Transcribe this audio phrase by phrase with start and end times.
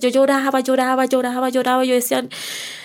[0.00, 1.84] Yo lloraba, lloraba, lloraba, lloraba.
[1.84, 2.24] Yo decía,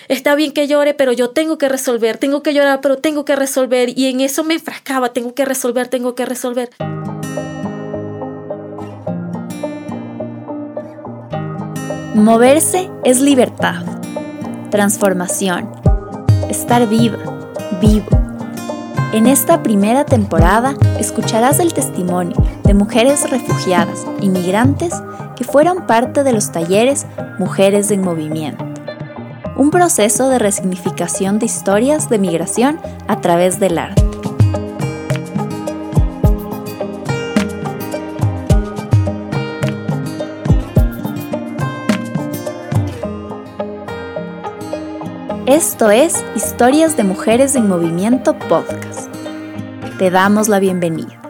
[0.08, 2.18] está bien que llore, pero yo tengo que resolver.
[2.18, 3.96] Tengo que llorar, pero tengo que resolver.
[3.96, 5.12] Y en eso me enfrascaba.
[5.12, 6.70] Tengo que resolver, tengo que resolver.
[12.14, 13.84] Moverse es libertad,
[14.70, 15.68] transformación,
[16.48, 17.18] estar viva,
[17.80, 18.23] vivo.
[19.14, 24.92] En esta primera temporada escucharás el testimonio de mujeres refugiadas, inmigrantes,
[25.36, 27.06] que fueron parte de los talleres
[27.38, 28.64] Mujeres en Movimiento,
[29.56, 34.13] un proceso de resignificación de historias de migración a través del arte.
[45.54, 49.08] Esto es Historias de Mujeres en Movimiento Podcast.
[50.00, 51.22] Te damos la bienvenida.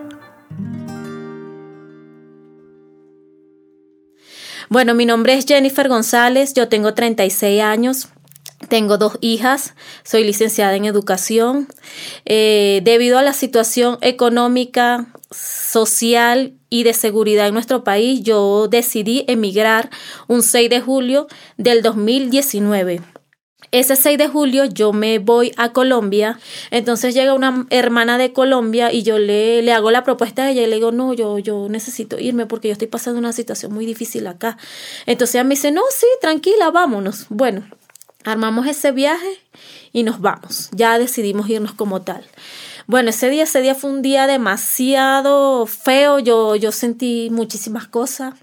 [4.70, 8.08] Bueno, mi nombre es Jennifer González, yo tengo 36 años.
[8.70, 11.68] Tengo dos hijas, soy licenciada en educación.
[12.24, 19.26] Eh, debido a la situación económica, social y de seguridad en nuestro país, yo decidí
[19.28, 19.90] emigrar
[20.28, 21.26] un 6 de julio
[21.58, 23.02] del 2019
[23.78, 26.38] ese 6 de julio yo me voy a Colombia,
[26.70, 30.62] entonces llega una hermana de Colombia y yo le, le hago la propuesta a ella
[30.62, 33.84] y le digo, no, yo, yo necesito irme porque yo estoy pasando una situación muy
[33.84, 34.56] difícil acá.
[35.06, 37.26] Entonces ella me dice, no, sí, tranquila, vámonos.
[37.30, 37.64] Bueno,
[38.24, 39.40] armamos ese viaje
[39.92, 40.70] y nos vamos.
[40.72, 42.24] Ya decidimos irnos como tal.
[42.86, 48.34] Bueno, ese día, ese día fue un día demasiado feo, yo, yo sentí muchísimas cosas.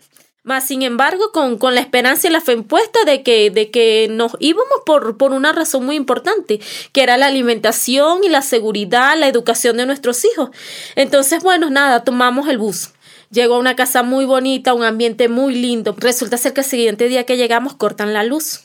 [0.44, 4.08] Más sin embargo, con, con, la esperanza y la fe impuesta de que, de que
[4.10, 6.60] nos íbamos por, por una razón muy importante,
[6.92, 10.50] que era la alimentación y la seguridad, la educación de nuestros hijos.
[10.96, 12.90] Entonces, bueno, nada, tomamos el bus.
[13.30, 15.96] Llegó a una casa muy bonita, un ambiente muy lindo.
[15.98, 18.62] Resulta ser que el siguiente día que llegamos cortan la luz.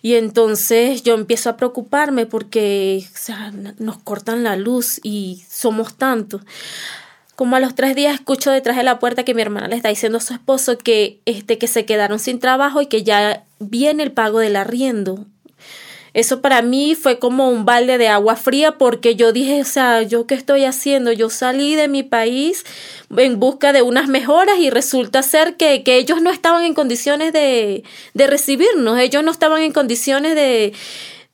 [0.00, 3.06] Y entonces yo empiezo a preocuparme porque
[3.78, 6.42] nos cortan la luz y somos tantos.
[7.36, 9.88] Como a los tres días escucho detrás de la puerta que mi hermana le está
[9.88, 14.02] diciendo a su esposo que, este, que se quedaron sin trabajo y que ya viene
[14.04, 15.26] el pago del arriendo.
[16.14, 20.02] Eso para mí fue como un balde de agua fría porque yo dije, o sea,
[20.02, 21.10] ¿yo qué estoy haciendo?
[21.10, 22.64] Yo salí de mi país
[23.16, 27.32] en busca de unas mejoras y resulta ser que, que ellos no estaban en condiciones
[27.32, 27.82] de,
[28.14, 30.72] de recibirnos, ellos no estaban en condiciones de,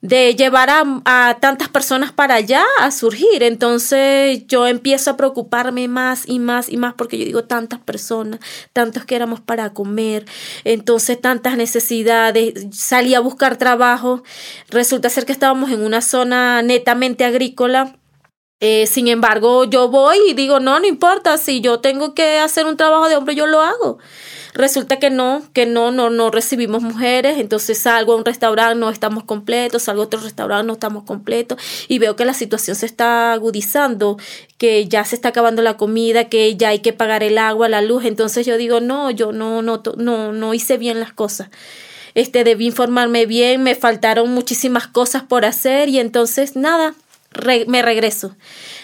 [0.03, 3.43] de llevar a, tantas personas para allá a surgir.
[3.43, 8.41] Entonces yo empiezo a preocuparme más y más y más porque yo digo tantas personas,
[8.73, 10.25] tantos que éramos para comer,
[10.65, 14.23] entonces tantas necesidades, salí a buscar trabajo,
[14.69, 17.97] resulta ser que estábamos en una zona netamente agrícola.
[18.63, 22.67] Eh, sin embargo, yo voy y digo, no, no importa, si yo tengo que hacer
[22.67, 23.99] un trabajo de hombre, yo lo hago.
[24.53, 28.91] Resulta que no, que no, no, no recibimos mujeres, entonces salgo a un restaurante, no
[28.91, 32.87] estamos completos, salgo a otro restaurante, no estamos completos, y veo que la situación se
[32.87, 34.17] está agudizando,
[34.59, 37.81] que ya se está acabando la comida, que ya hay que pagar el agua, la
[37.81, 41.49] luz, entonces yo digo, no, yo no, no, no, no hice bien las cosas.
[42.15, 46.95] Este, debí informarme bien, me faltaron muchísimas cosas por hacer y entonces nada,
[47.67, 48.37] me regreso.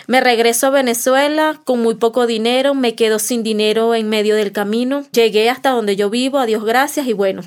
[0.06, 4.52] Me regreso a Venezuela con muy poco dinero, me quedo sin dinero en medio del
[4.52, 5.04] camino.
[5.12, 7.42] Llegué hasta donde yo vivo, a Dios gracias, y bueno,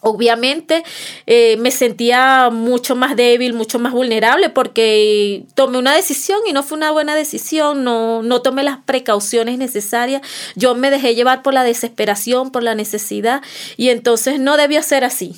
[0.00, 0.84] Obviamente
[1.26, 6.62] eh, me sentía mucho más débil, mucho más vulnerable porque tomé una decisión y no
[6.62, 10.22] fue una buena decisión, no, no tomé las precauciones necesarias,
[10.54, 13.42] yo me dejé llevar por la desesperación, por la necesidad
[13.76, 15.34] y entonces no debió ser así.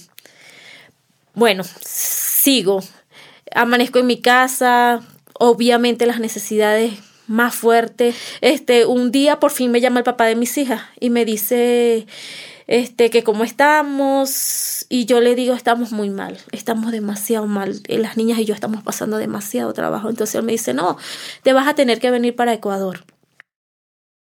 [1.33, 2.83] Bueno, sigo,
[3.55, 5.01] amanezco en mi casa,
[5.35, 6.93] obviamente las necesidades
[7.29, 8.17] más fuertes.
[8.41, 12.07] Este, un día por fin me llama el papá de mis hijas y me dice
[12.67, 17.99] este que cómo estamos y yo le digo estamos muy mal, estamos demasiado mal, eh,
[17.99, 20.09] las niñas y yo estamos pasando demasiado trabajo.
[20.09, 20.99] Entonces él me dice, "No,
[21.43, 23.05] te vas a tener que venir para Ecuador."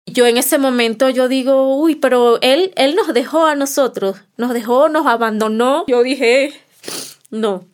[0.06, 4.52] Yo en ese momento yo digo, "Uy, pero él él nos dejó a nosotros, nos
[4.52, 6.52] dejó, nos abandonó." Yo dije,
[7.30, 7.64] "No."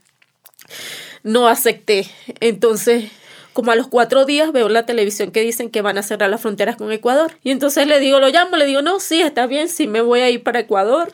[1.22, 2.06] No acepté.
[2.40, 3.10] Entonces
[3.52, 6.30] como a los cuatro días veo en la televisión que dicen que van a cerrar
[6.30, 7.32] las fronteras con Ecuador.
[7.42, 10.20] Y entonces le digo, lo llamo, le digo, no, sí, está bien, sí me voy
[10.20, 11.12] a ir para Ecuador.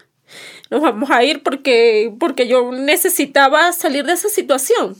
[0.70, 4.96] Nos vamos a ir porque, porque yo necesitaba salir de esa situación.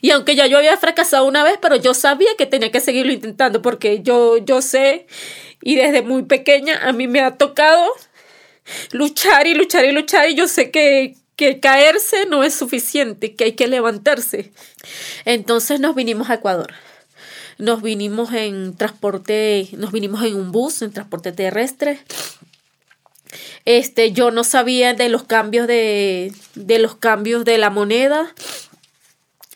[0.00, 3.12] Y aunque ya yo había fracasado una vez, pero yo sabía que tenía que seguirlo
[3.12, 5.06] intentando porque yo, yo sé
[5.62, 7.86] y desde muy pequeña a mí me ha tocado
[8.92, 13.44] luchar y luchar y luchar y yo sé que, que caerse no es suficiente, que
[13.44, 14.50] hay que levantarse.
[15.24, 16.74] Entonces nos vinimos a Ecuador.
[17.58, 22.00] Nos vinimos en transporte, nos vinimos en un bus, en transporte terrestre.
[23.64, 28.34] Este, yo no sabía de los cambios de, de los cambios de la moneda.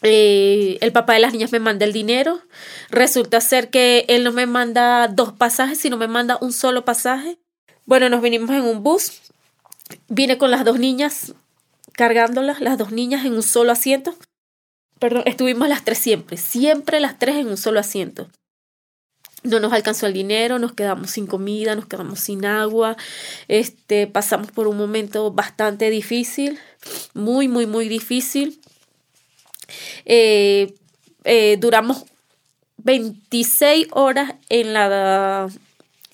[0.03, 2.41] Eh, el papá de las niñas me manda el dinero.
[2.91, 7.39] Resulta ser que él no me manda dos pasajes, sino me manda un solo pasaje.
[7.87, 9.21] Bueno, nos vinimos en un bus.
[10.09, 11.35] Vine con las dos niñas,
[11.93, 14.15] cargándolas, las dos niñas en un solo asiento.
[14.99, 18.29] Perdón, estuvimos las tres siempre, siempre las tres en un solo asiento.
[19.43, 22.97] No nos alcanzó el dinero, nos quedamos sin comida, nos quedamos sin agua.
[23.49, 26.61] Este, pasamos por un momento bastante difícil,
[27.15, 28.61] muy, muy, muy difícil.
[30.05, 30.75] Eh,
[31.25, 32.05] eh, duramos
[32.79, 35.49] 26 horas en la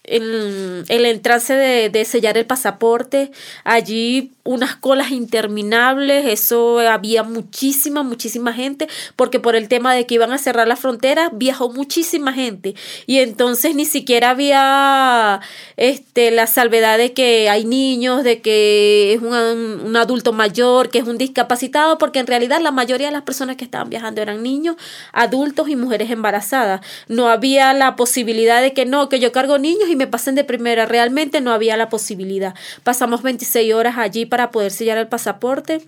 [0.05, 3.31] en, el trance de, de, sellar el pasaporte,
[3.65, 10.15] allí unas colas interminables, eso había muchísima, muchísima gente, porque por el tema de que
[10.15, 12.75] iban a cerrar la frontera, viajó muchísima gente.
[13.05, 15.41] Y entonces ni siquiera había
[15.77, 21.01] este, la salvedad de que hay niños, de que es un, un adulto mayor, que
[21.01, 24.43] es un discapacitado, porque en realidad la mayoría de las personas que estaban viajando eran
[24.43, 24.77] niños,
[25.12, 26.81] adultos y mujeres embarazadas.
[27.06, 30.44] No había la posibilidad de que no, que yo cargo niños y me pasen de
[30.44, 30.87] primera.
[30.87, 32.55] Realmente no había la posibilidad.
[32.83, 35.82] Pasamos 26 horas allí para poder sellar el pasaporte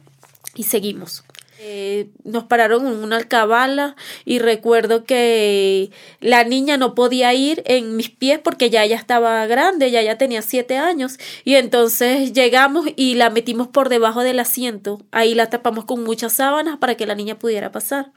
[0.55, 1.25] y seguimos.
[1.63, 3.95] Eh, nos pararon en una alcabala
[4.25, 9.45] y recuerdo que la niña no podía ir en mis pies porque ya ella estaba
[9.47, 14.41] grande, ya ya tenía siete años y entonces llegamos y la metimos por debajo del
[14.41, 18.11] asiento, ahí la tapamos con muchas sábanas para que la niña pudiera pasar.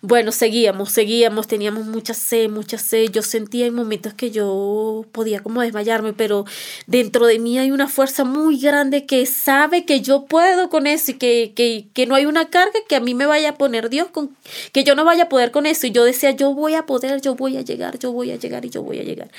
[0.00, 3.10] Bueno, seguíamos, seguíamos, teníamos mucha sed, mucha sed.
[3.10, 6.44] Yo sentía en momentos que yo podía como desmayarme, pero
[6.86, 11.12] dentro de mí hay una fuerza muy grande que sabe que yo puedo con eso
[11.12, 13.90] y que, que, que no hay una carga que a mí me vaya a poner
[13.90, 14.36] Dios, con,
[14.72, 15.86] que yo no vaya a poder con eso.
[15.86, 18.64] Y yo decía, yo voy a poder, yo voy a llegar, yo voy a llegar
[18.64, 19.30] y yo voy a llegar.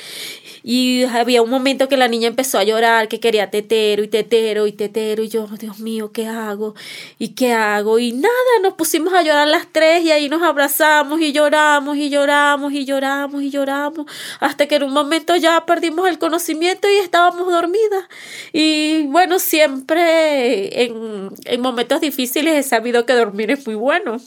[0.63, 4.67] Y había un momento que la niña empezó a llorar, que quería tetero y tetero
[4.67, 5.23] y tetero.
[5.23, 6.75] Y yo, Dios mío, ¿qué hago?
[7.17, 7.99] ¿Y qué hago?
[7.99, 12.09] Y nada, nos pusimos a llorar las tres y ahí nos abrazamos y lloramos y
[12.09, 14.05] lloramos y lloramos y lloramos.
[14.39, 18.05] Hasta que en un momento ya perdimos el conocimiento y estábamos dormidas.
[18.53, 24.17] Y bueno, siempre en, en momentos difíciles he sabido que dormir es muy bueno.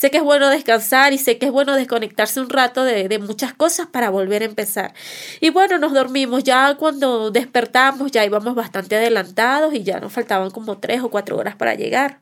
[0.00, 3.18] Sé que es bueno descansar y sé que es bueno desconectarse un rato de, de,
[3.18, 4.94] muchas cosas para volver a empezar.
[5.42, 6.42] Y bueno, nos dormimos.
[6.42, 11.36] Ya cuando despertamos ya íbamos bastante adelantados y ya nos faltaban como tres o cuatro
[11.36, 12.18] horas para llegar.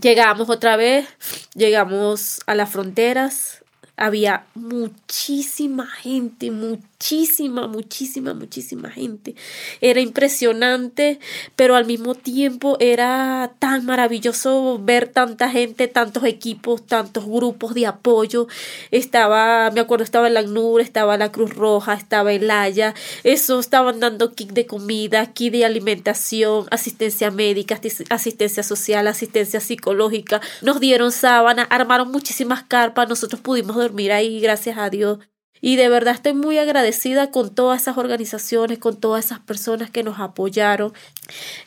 [0.00, 1.06] Llegamos otra vez,
[1.54, 3.62] llegamos a las fronteras.
[3.96, 9.34] Había muchísima gente, muchísima muchísima, muchísima, muchísima gente.
[9.80, 11.18] Era impresionante,
[11.56, 17.88] pero al mismo tiempo era tan maravilloso ver tanta gente, tantos equipos, tantos grupos de
[17.88, 18.46] apoyo.
[18.92, 22.94] Estaba, me acuerdo, estaba el ACNUR, estaba la Cruz Roja, estaba el Haya.
[23.24, 30.40] Eso estaban dando kit de comida, kit de alimentación, asistencia médica, asistencia social, asistencia psicológica.
[30.62, 33.08] Nos dieron sábana, armaron muchísimas carpas.
[33.08, 35.18] Nosotros pudimos dormir ahí, gracias a Dios.
[35.64, 40.02] Y de verdad estoy muy agradecida con todas esas organizaciones, con todas esas personas que
[40.02, 40.92] nos apoyaron.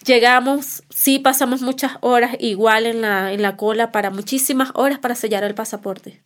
[0.05, 5.15] Llegamos, sí pasamos muchas horas igual en la, en la cola, para muchísimas horas para
[5.15, 6.24] sellar el pasaporte.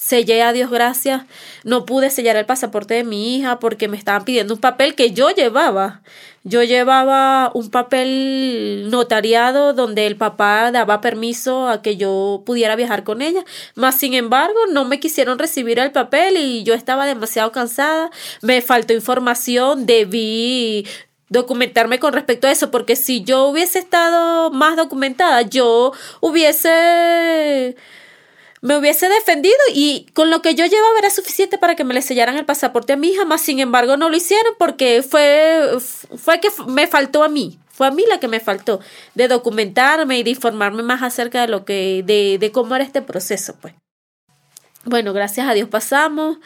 [0.00, 1.24] Sellé a Dios gracias,
[1.62, 5.10] no pude sellar el pasaporte de mi hija porque me estaban pidiendo un papel que
[5.10, 6.00] yo llevaba.
[6.42, 13.04] Yo llevaba un papel notariado donde el papá daba permiso a que yo pudiera viajar
[13.04, 17.52] con ella, mas sin embargo no me quisieron recibir el papel y yo estaba demasiado
[17.52, 20.86] cansada, me faltó información, debí
[21.28, 27.76] documentarme con respecto a eso, porque si yo hubiese estado más documentada, yo hubiese
[28.62, 32.02] me hubiese defendido y con lo que yo llevaba era suficiente para que me le
[32.02, 35.78] sellaran el pasaporte a mi hija, más sin embargo no lo hicieron porque fue,
[36.16, 38.80] fue que me faltó a mí, fue a mí la que me faltó
[39.14, 43.02] de documentarme y de informarme más acerca de lo que, de, de cómo era este
[43.02, 43.74] proceso, pues.
[44.84, 46.38] Bueno, gracias a Dios pasamos,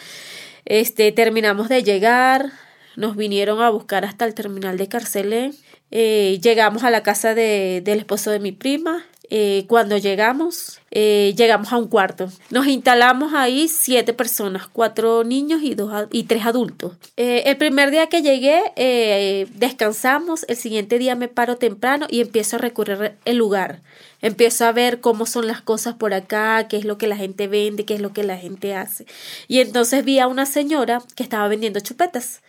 [0.65, 2.53] este, terminamos de llegar,
[2.97, 5.53] nos vinieron a buscar hasta el terminal de Carcelé,
[5.91, 11.35] eh, llegamos a la casa de, del esposo de mi prima, eh, cuando llegamos, eh,
[11.37, 12.31] llegamos a un cuarto.
[12.51, 16.93] Nos instalamos ahí siete personas, cuatro niños y, dos, y tres adultos.
[17.17, 20.45] Eh, el primer día que llegué, descansamos.
[20.49, 23.81] El siguiente día me paro temprano y empiezo a recorrer el lugar.
[24.21, 27.47] Empiezo a ver cómo son las cosas por acá, qué es lo que la gente
[27.47, 29.07] vende, qué es lo que la gente hace.
[29.49, 32.41] Y entonces vi a una señora que estaba vendiendo chupetas.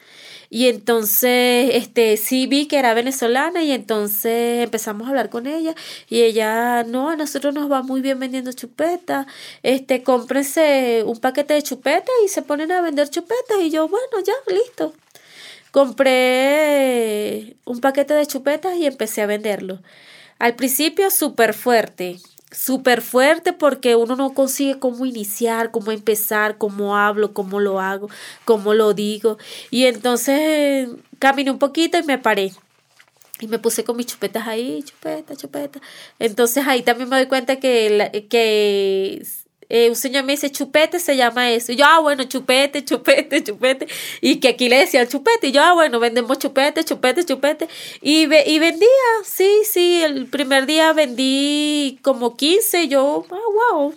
[0.55, 5.75] Y entonces, este, sí vi que era venezolana y entonces empezamos a hablar con ella
[6.07, 9.27] y ella, no, a nosotros nos va muy bien vendiendo chupetas,
[9.63, 14.07] este, cómprense un paquete de chupetas y se ponen a vender chupetas y yo, bueno,
[14.25, 14.93] ya, listo.
[15.71, 19.81] compré un paquete de chupetas y empecé a venderlo.
[20.39, 22.19] Al principio súper fuerte,
[22.55, 28.09] súper fuerte porque uno no consigue cómo iniciar, cómo empezar, cómo hablo, cómo lo hago,
[28.45, 29.37] cómo lo digo.
[29.71, 32.53] Y entonces caminé un poquito y me paré.
[33.41, 35.81] Y me puse con mis chupetas ahí, chupeta, chupeta.
[36.19, 39.25] Entonces ahí también me doy cuenta que, que
[39.69, 41.71] eh, un señor me dice, chupete se llama eso.
[41.71, 43.87] Y yo, ah, bueno, chupete, chupete, chupete.
[44.21, 45.47] Y que aquí le decía chupete.
[45.47, 47.67] Y yo, ah, bueno, vendemos chupete, chupete, chupete.
[48.01, 48.87] Y, y vendía,
[49.23, 50.01] sí, sí.
[50.03, 52.83] El primer día vendí como 15.
[52.83, 53.95] Y yo, ah, wow,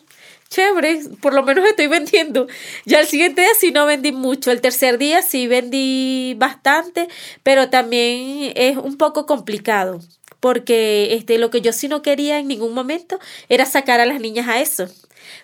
[0.49, 2.47] chévere, por lo menos estoy vendiendo.
[2.85, 7.09] Ya el siguiente día sí no vendí mucho, el tercer día sí vendí bastante,
[7.43, 10.01] pero también es un poco complicado
[10.41, 14.21] porque este, lo que yo sí no quería en ningún momento era sacar a las
[14.21, 14.89] niñas a eso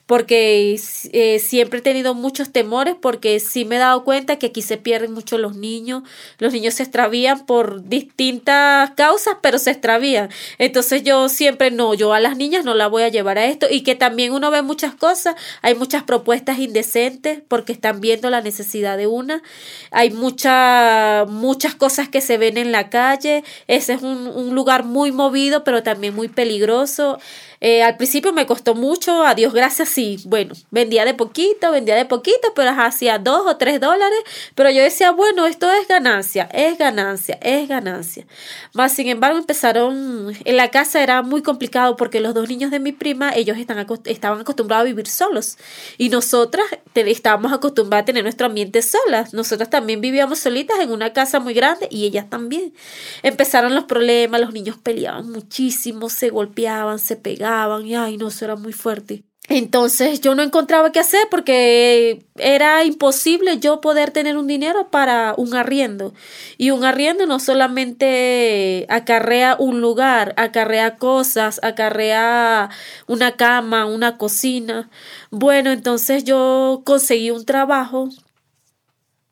[0.06, 0.78] porque
[1.12, 4.76] eh, siempre he tenido muchos temores porque sí me he dado cuenta que aquí se
[4.76, 6.02] pierden mucho los niños,
[6.38, 10.28] los niños se extravían por distintas causas, pero se extravían.
[10.58, 13.66] Entonces yo siempre no, yo a las niñas no la voy a llevar a esto.
[13.70, 18.40] Y que también uno ve muchas cosas, hay muchas propuestas indecentes porque están viendo la
[18.40, 19.42] necesidad de una,
[19.90, 24.84] hay mucha, muchas cosas que se ven en la calle, ese es un, un lugar
[24.84, 27.18] muy movido pero también muy peligroso.
[27.66, 30.18] Eh, al principio me costó mucho, a Dios gracias, sí.
[30.26, 34.18] Bueno, vendía de poquito, vendía de poquito, pero hacía dos o tres dólares.
[34.54, 38.26] Pero yo decía, bueno, esto es ganancia, es ganancia, es ganancia.
[38.74, 42.80] Más sin embargo, empezaron, en la casa era muy complicado porque los dos niños de
[42.80, 45.56] mi prima, ellos están, estaban acostumbrados a vivir solos.
[45.96, 49.32] Y nosotras estábamos acostumbradas a tener nuestro ambiente solas.
[49.32, 52.74] Nosotras también vivíamos solitas en una casa muy grande y ellas también.
[53.22, 57.53] Empezaron los problemas, los niños peleaban muchísimo, se golpeaban, se pegaban
[57.84, 59.24] y ay, no, eso era muy fuerte.
[59.48, 65.34] Entonces yo no encontraba qué hacer porque era imposible yo poder tener un dinero para
[65.36, 66.14] un arriendo.
[66.56, 72.70] Y un arriendo no solamente acarrea un lugar, acarrea cosas, acarrea
[73.06, 74.88] una cama, una cocina.
[75.30, 78.08] Bueno, entonces yo conseguí un trabajo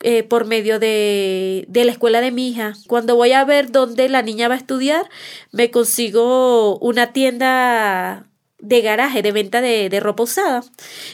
[0.02, 2.74] eh, por medio de, de, la escuela de mi hija.
[2.86, 5.08] Cuando voy a ver dónde la niña va a estudiar,
[5.52, 8.26] me consigo una tienda
[8.58, 10.62] de garaje, de venta de, de, ropa usada.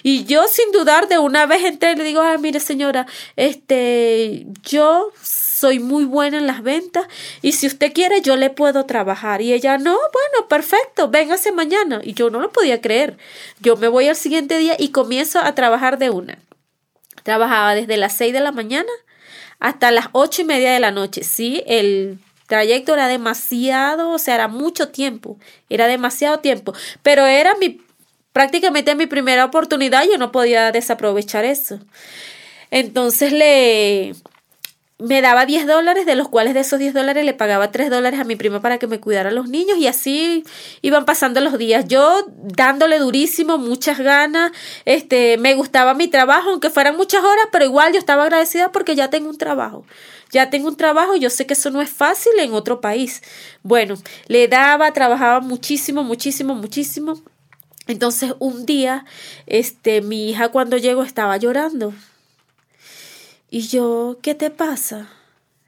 [0.02, 5.12] Y yo sin dudar de una vez entré le digo, ah, mire señora, este, yo
[5.22, 7.06] soy muy buena en las ventas
[7.42, 9.40] y si usted quiere yo le puedo trabajar.
[9.40, 12.00] Y ella, no, bueno, perfecto, véngase mañana.
[12.04, 13.16] Y yo no lo podía creer.
[13.60, 16.38] Yo me voy al siguiente día y comienzo a trabajar de una.
[17.28, 18.88] Trabajaba desde las 6 de la mañana
[19.58, 21.24] hasta las ocho y media de la noche.
[21.24, 27.54] Sí, el trayecto era demasiado, o sea, era mucho tiempo, era demasiado tiempo, pero era
[27.56, 27.82] mi
[28.32, 31.78] prácticamente mi primera oportunidad, yo no podía desaprovechar eso.
[32.70, 34.14] Entonces le
[34.98, 38.18] me daba 10 dólares, de los cuales de esos 10 dólares le pagaba 3 dólares
[38.18, 40.42] a mi prima para que me cuidara a los niños y así
[40.82, 41.86] iban pasando los días.
[41.86, 44.50] Yo dándole durísimo, muchas ganas,
[44.84, 48.96] este, me gustaba mi trabajo, aunque fueran muchas horas, pero igual yo estaba agradecida porque
[48.96, 49.84] ya tengo un trabajo.
[50.32, 53.22] Ya tengo un trabajo, yo sé que eso no es fácil en otro país.
[53.62, 53.94] Bueno,
[54.26, 57.20] le daba, trabajaba muchísimo, muchísimo, muchísimo.
[57.86, 59.04] Entonces un día,
[59.46, 61.94] este, mi hija cuando llegó estaba llorando
[63.50, 65.08] y yo, ¿qué te pasa?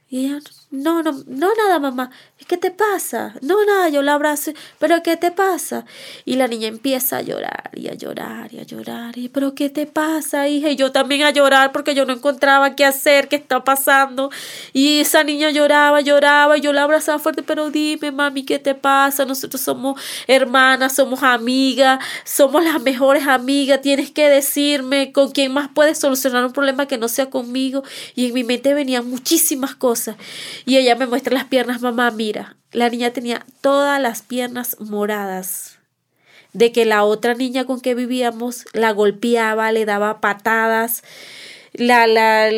[0.08, 0.32] Y
[0.71, 2.11] no, no, no nada, mamá.
[2.47, 3.35] ¿Qué te pasa?
[3.43, 4.53] No, nada, yo la abrazo.
[4.79, 5.85] ¿Pero qué te pasa?
[6.25, 9.19] Y la niña empieza a llorar y a llorar y a llorar.
[9.19, 10.71] Y, ¿pero qué te pasa, hija?
[10.71, 14.31] Y yo también a llorar porque yo no encontraba qué hacer, qué está pasando.
[14.73, 16.57] Y esa niña lloraba, lloraba.
[16.57, 17.43] Y yo la abrazaba fuerte.
[17.43, 19.25] Pero dime, mami, ¿qué te pasa?
[19.25, 23.81] Nosotros somos hermanas, somos amigas, somos las mejores amigas.
[23.81, 27.83] Tienes que decirme con quién más puedes solucionar un problema que no sea conmigo.
[28.15, 30.15] Y en mi mente venían muchísimas cosas.
[30.64, 35.79] Y ella me muestra las piernas, mamá, mira, la niña tenía todas las piernas moradas
[36.52, 41.02] de que la otra niña con que vivíamos la golpeaba, le daba patadas,
[41.73, 42.50] la, la,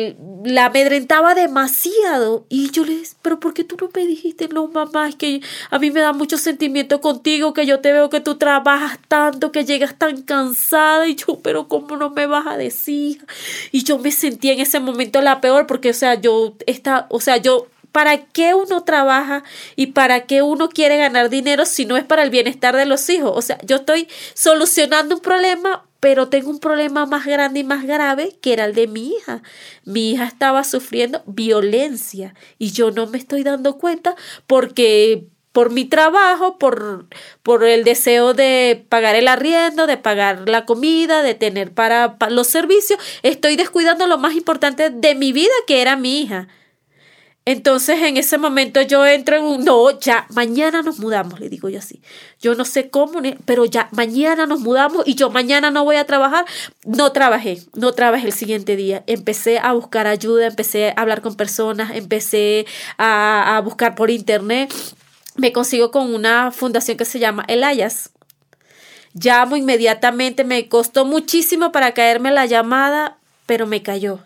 [0.43, 2.45] la amedrentaba demasiado.
[2.49, 4.47] Y yo le dije, pero ¿por qué tú no me dijiste?
[4.47, 8.09] No, mamá, es que a mí me da mucho sentimiento contigo, que yo te veo
[8.09, 11.07] que tú trabajas tanto, que llegas tan cansada.
[11.07, 13.25] Y yo, pero ¿cómo no me vas a decir?
[13.71, 17.21] Y yo me sentía en ese momento la peor, porque, o sea, yo, esta, o
[17.21, 19.43] sea, yo ¿Para qué uno trabaja
[19.75, 23.07] y para qué uno quiere ganar dinero si no es para el bienestar de los
[23.07, 23.31] hijos?
[23.35, 27.85] O sea, yo estoy solucionando un problema, pero tengo un problema más grande y más
[27.85, 29.43] grave que era el de mi hija.
[29.85, 34.15] Mi hija estaba sufriendo violencia y yo no me estoy dando cuenta
[34.47, 37.05] porque por mi trabajo, por,
[37.43, 42.31] por el deseo de pagar el arriendo, de pagar la comida, de tener para, para
[42.31, 46.47] los servicios, estoy descuidando lo más importante de mi vida, que era mi hija.
[47.45, 51.67] Entonces en ese momento yo entro en un, no, ya, mañana nos mudamos, le digo
[51.67, 52.01] yo así.
[52.39, 56.05] Yo no sé cómo, pero ya, mañana nos mudamos y yo mañana no voy a
[56.05, 56.45] trabajar.
[56.85, 59.03] No trabajé, no trabajé el siguiente día.
[59.07, 62.65] Empecé a buscar ayuda, empecé a hablar con personas, empecé
[62.97, 64.73] a, a buscar por internet.
[65.35, 68.11] Me consigo con una fundación que se llama Elayas.
[69.13, 74.21] Llamo inmediatamente, me costó muchísimo para caerme la llamada, pero me cayó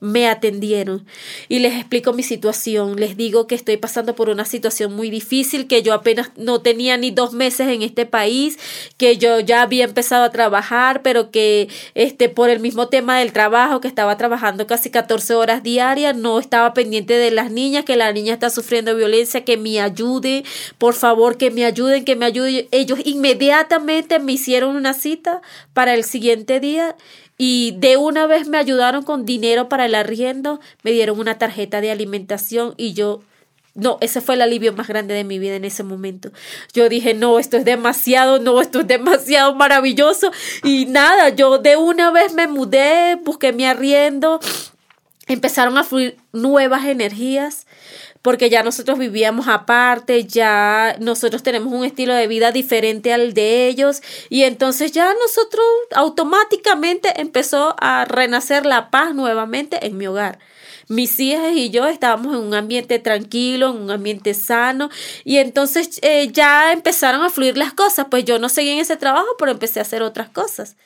[0.00, 1.04] me atendieron
[1.48, 5.66] y les explico mi situación, les digo que estoy pasando por una situación muy difícil,
[5.66, 8.58] que yo apenas no tenía ni dos meses en este país,
[8.96, 13.32] que yo ya había empezado a trabajar, pero que este por el mismo tema del
[13.32, 17.96] trabajo, que estaba trabajando casi 14 horas diarias, no estaba pendiente de las niñas, que
[17.96, 20.44] la niña está sufriendo violencia, que me ayude,
[20.78, 22.68] por favor, que me ayuden, que me ayuden.
[22.70, 26.96] Ellos inmediatamente me hicieron una cita para el siguiente día
[27.38, 31.80] y de una vez me ayudaron con dinero para el arriendo, me dieron una tarjeta
[31.80, 33.20] de alimentación y yo
[33.74, 36.32] no, ese fue el alivio más grande de mi vida en ese momento.
[36.74, 40.32] Yo dije, no, esto es demasiado, no, esto es demasiado maravilloso.
[40.64, 44.40] Y nada, yo de una vez me mudé, busqué mi arriendo,
[45.28, 47.68] empezaron a fluir nuevas energías
[48.22, 53.68] porque ya nosotros vivíamos aparte, ya nosotros tenemos un estilo de vida diferente al de
[53.68, 60.38] ellos y entonces ya nosotros automáticamente empezó a renacer la paz nuevamente en mi hogar.
[60.88, 64.88] Mis hijas y yo estábamos en un ambiente tranquilo, en un ambiente sano
[65.22, 68.96] y entonces eh, ya empezaron a fluir las cosas, pues yo no seguí en ese
[68.96, 70.76] trabajo, pero empecé a hacer otras cosas.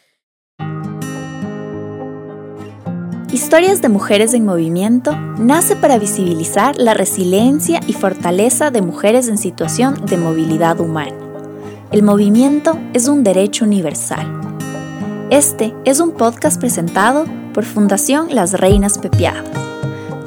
[3.33, 9.39] Historias de Mujeres en Movimiento nace para visibilizar la resiliencia y fortaleza de mujeres en
[9.39, 11.17] situación de movilidad humana.
[11.93, 14.27] El movimiento es un derecho universal.
[15.31, 17.25] Este es un podcast presentado
[17.55, 19.49] por Fundación Las Reinas Pepiadas,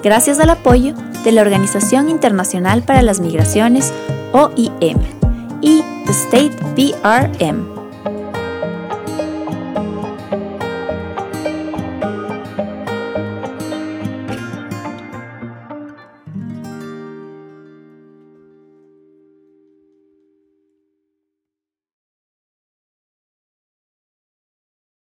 [0.03, 3.93] gracias al apoyo de la Organización Internacional para las Migraciones,
[4.31, 4.97] OIM,
[5.61, 7.74] y The State PRM.